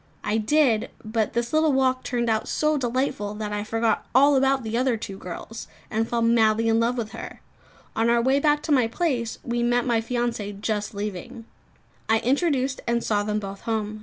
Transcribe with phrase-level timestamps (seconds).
[0.23, 4.63] I did; but this little walk turned out so delightful, that I forgot all about
[4.63, 7.39] the other two girls, and fell madly in love with her!
[7.95, 11.45] On our way back to my place, we met my fiancée just leaving.
[12.09, 13.99] I introduced and saw them both home.